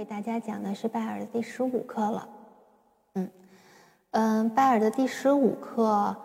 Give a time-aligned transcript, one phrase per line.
[0.00, 2.28] 给大家讲的是拜耳的第十五课了。
[3.16, 3.30] 嗯
[4.12, 6.16] 嗯，拜耳的第十五课，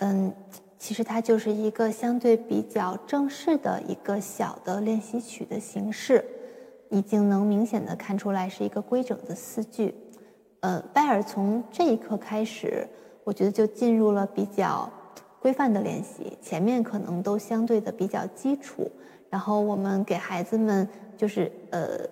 [0.00, 0.30] 嗯，
[0.78, 6.22] 其实它就是一个相对比较正式的一个小的练习曲的形式，
[6.90, 9.94] 已经能明显的看出来是一个规整的四句。
[10.60, 12.86] 呃，拜耳从这一刻开始，
[13.24, 14.86] 我觉得就进入了比较
[15.40, 18.92] 规范的练习，前面可能都相对的比较基础。
[19.30, 20.86] 然后我们给孩子们
[21.16, 22.06] 就是呃。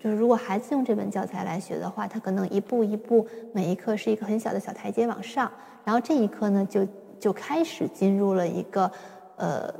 [0.00, 5.50] 就是如果孩子用这本教材来学的话，他可能一步一步，每一课是一个很小的小台阶往上，
[5.84, 6.86] 然后这一课呢就
[7.20, 8.90] 就开始进入了一个
[9.36, 9.72] 呃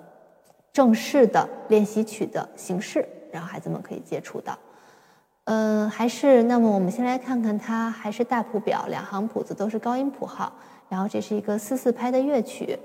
[0.73, 4.57] 正式的练习曲的形式，然后孩子们可以接触到。
[5.45, 10.53] 嗯，还是那么我们先来看看它，还是大谱表，两行谱子都是高音谱号，
[10.89, 12.79] 然后这是一个四四拍的乐曲。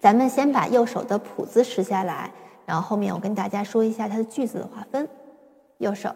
[0.00, 2.32] 咱们先把右手的谱子识下来，
[2.64, 5.08] 然后后面我跟大家说一下它的句子的划分。
[5.80, 6.14] 右手。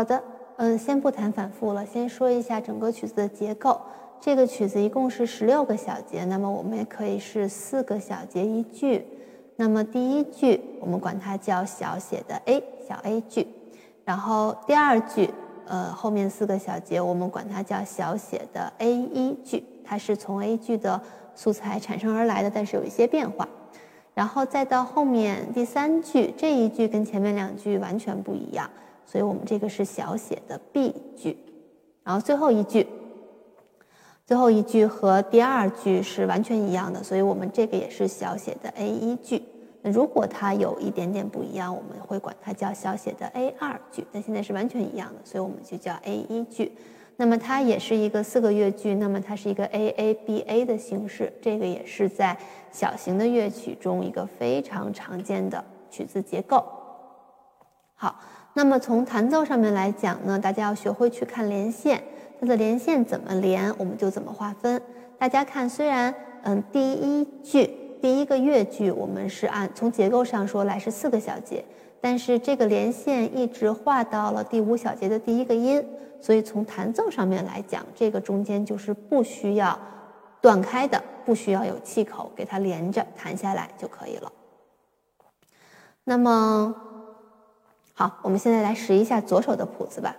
[0.00, 0.24] 好的，
[0.56, 3.78] 嗯，先不谈反复了，先说一下整个曲子的结构。
[4.18, 9.06] 这个曲子一共是十六个小节，那么我们也可以是四个小节一句。
[9.56, 13.46] 那么第一句我们管它叫小写的 A 小 A 句，
[14.02, 15.28] 然后第二句，
[15.66, 20.98] 呃，后面四个小节我们管它叫小写的 A 一句，它是从 A 句的
[21.34, 23.46] 素材产生而来的，但是有一些变化。
[24.14, 28.70] 然后再到后面第三句，这一句跟前面两句完全不一样。
[29.10, 31.36] 所以我们这个是小写的 B 句，
[32.04, 32.86] 然后最后一句，
[34.24, 39.42] 最后一句和第二句是完全一样的，所以我们这个也是小写的 A 一句。
[39.82, 44.06] 那如果它有一点点不一样，我们会管它叫小写的 A 二句。
[44.12, 46.70] 但现在是完全一样的，所以我们就叫 A 一句。
[47.16, 52.38] 那么它也是一个四个乐句，那么它是一个 A A B A 的形式，这个也是在
[52.70, 56.64] 小型的乐曲中一个非常常见的曲子结构。
[57.96, 58.14] 好。
[58.52, 62.02] 那么从弹奏上面来讲呢，大家要学会去看连线，
[62.40, 64.82] 它的连线怎么连，我们就怎么划分。
[65.18, 66.12] 大家看，虽然
[66.42, 67.70] 嗯第一句
[68.02, 71.64] 第一个乐句我们是按从结构上说来是四个小节，
[72.00, 75.82] 但是这个连线一直画到了第五小节的第一个音，
[76.20, 79.78] 所以从弹奏上面来讲，这个中间就是不需要
[80.40, 84.32] 断开的，不需要有气口给它连着弹下来就可以了。
[86.02, 86.74] 那么。
[88.00, 90.16] 好，我们现在来识一下左手的谱子吧。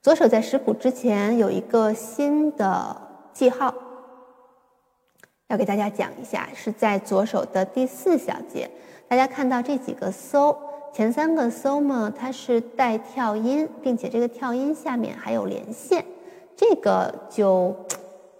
[0.00, 2.96] 左手在识谱之前有一个新的
[3.32, 3.74] 记号，
[5.48, 8.70] 要给大家讲一下，是在左手的第四小节。
[9.08, 10.56] 大家看到这几个搜，
[10.92, 16.04] 前三个搜嘛，它是带跳音，并且这个跳音下面还有连线，
[16.54, 17.74] 这个就，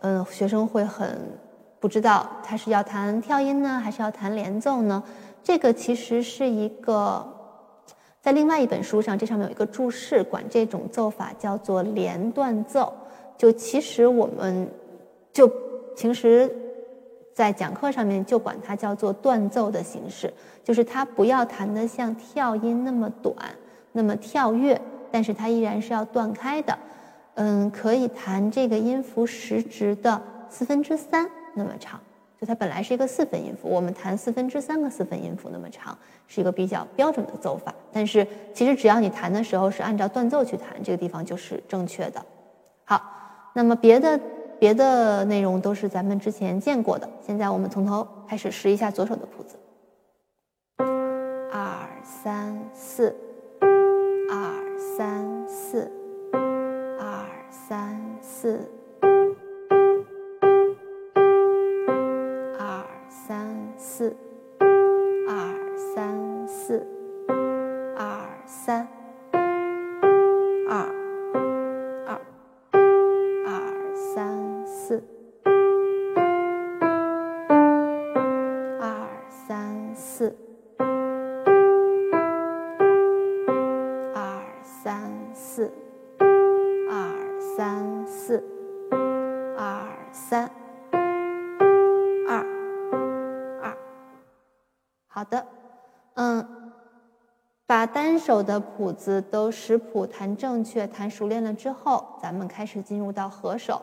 [0.02, 1.36] 嗯，学生会很
[1.80, 5.02] 不知道他是要弹跳音呢，还是要弹连奏呢？
[5.42, 7.34] 这个其实是一个。
[8.28, 12.92] 在另外一本书上，这上面有一个注释，管这种奏法叫做连断奏。
[13.38, 14.68] 就其实我们
[15.32, 15.50] 就
[15.96, 16.54] 平时
[17.32, 20.30] 在讲课上面就管它叫做断奏的形式，
[20.62, 23.34] 就是它不要弹得像跳音那么短，
[23.92, 24.78] 那么跳跃，
[25.10, 26.78] 但是它依然是要断开的。
[27.36, 31.98] 嗯，可以弹这个音符时值的四分之三那么长。
[32.40, 37.74] 就它本来是一个四分音符，我们弹四分之三个四分音符那么长，是一个比较标准的奏法。
[37.92, 42.24] 但是其实只要你弹的时候是按照断奏去弹，这个地方就是正确的。
[42.84, 43.02] 好，
[43.54, 44.20] 那么别的
[44.58, 47.08] 别的内容都是咱们之前见过的。
[47.26, 49.56] 现在我们从头开始试一下左手的谱子：
[51.52, 53.14] 二三四，
[63.98, 64.16] 四。
[65.26, 66.86] 二三四。
[67.96, 68.30] 二。
[68.46, 68.86] 三
[69.32, 70.86] 二
[72.06, 72.20] 二。
[73.44, 73.96] 二。
[74.14, 75.02] 三四。
[78.80, 80.47] 二三四。
[98.38, 103.82] 我的谱子都识谱、弹正确、弹熟练了之后，咱们开始进入到合手。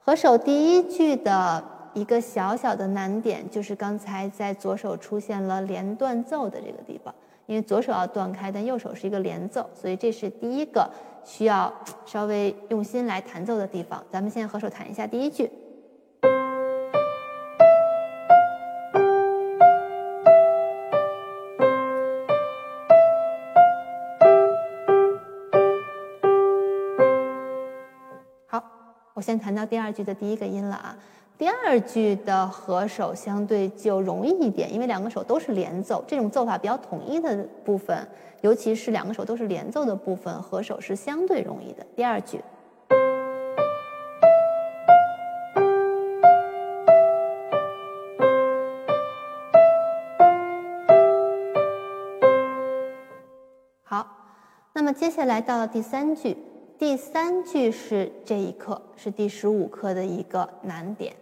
[0.00, 7.14] 合手第一句的一个小小的难点，就是刚才在左手出现了连断奏的这个地方，
[7.44, 10.88] 因为左手要断开，但右手是一个连奏，所以这是第一个
[11.22, 11.70] 需要
[12.06, 14.02] 稍微用心来弹奏的地方。
[14.10, 15.50] 咱们现在合手弹一下第一句。
[29.34, 30.96] 先弹到第二句的第一个音了啊，
[31.36, 38.06] 第二句的合手相对就容易一点，因为两个手都是连奏，这种奏法比较统一的部分，
[38.42, 41.84] 尤其是两个手都是连奏的部分，合手是相对容易的。
[41.96, 42.40] 第二句，
[53.82, 54.06] 好，
[54.72, 56.36] 那么接下来到了第三句。
[56.76, 61.14] 第三句是这一课，是第十五课的一个难点，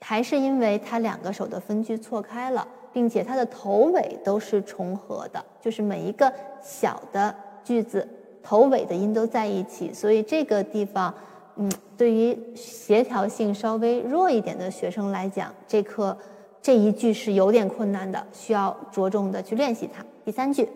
[0.00, 6.30] 还是因为它两个手的分句错开了，并且它的头尾都是重合的，就是每一个
[6.62, 8.06] 小的句子
[8.42, 11.12] 头尾的音都在一起，所以这个地方，
[11.56, 16.16] 嗯，对于协调性稍微弱一点的学生来讲，这课
[16.60, 20.04] 这一句是有点困难的，需要着重的去练习它。
[20.26, 20.68] 第三句。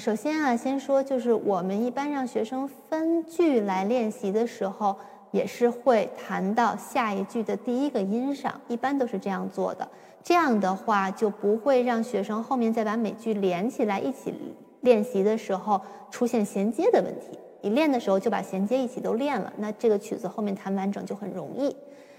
[0.00, 4.96] 首先啊，先说就是我们一般让学生分句来练习的时候，
[5.30, 9.86] 也是会弹到下一句的第一个音上，一般都是这样做的。
[10.24, 14.32] 这样的话就不会让学生后面再把每句连起来一起
[14.80, 15.78] 练习的时候
[16.10, 17.38] 出现衔接的问题。
[17.60, 21.76] 你练的时候就把衔接一起都练了，那这个曲子后面弹完整就很容易。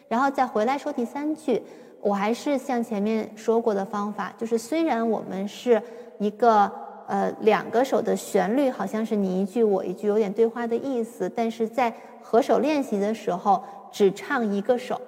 [0.07, 1.59] 然后再回来说第三句，
[1.99, 5.81] 我还是像前面说过的方法，就是虽然我们是
[6.19, 6.71] 一个。
[7.07, 11.29] 呃，两个手的旋律好像是你一句我一句，有点对话的意思。
[11.35, 14.99] 但是在合手练习的时候，只唱一个手，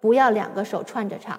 [0.00, 1.38] 不要两个手串着唱。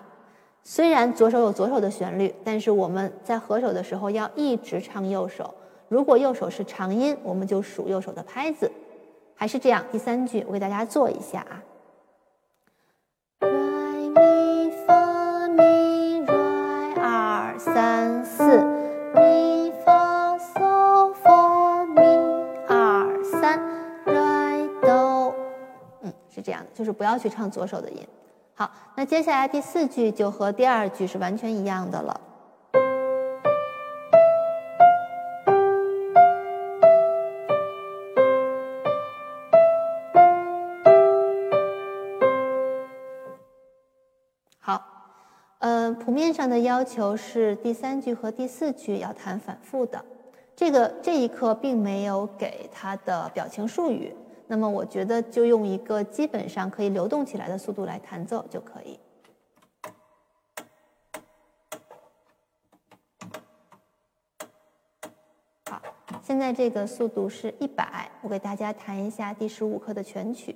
[0.63, 5.53] 虽然左手有左手的旋律，但是我们在合手的时候要一直唱右手。
[5.87, 8.71] 如果右手是长音，我们就数右手的拍子。
[9.35, 11.61] 还是这样，第三句我给大家做一下啊。
[26.33, 28.07] 是这样的，就是不要去唱左手的音。
[28.53, 32.21] 好，那接下来第四句就和第二句是完全一样的了。
[44.59, 44.81] 好，
[45.59, 50.05] 呃，谱面上的要求是第三句和第四句要弹反复的。
[50.55, 54.15] 这个这一课并没有给他的表情术语。
[54.51, 58.99] 那么我觉得就用一个基本上可以流动起来的速度来弹奏就可以。
[65.69, 65.81] 好，
[66.21, 70.53] 现在这个速度是一百，我给大家弹一下第十五课的全曲。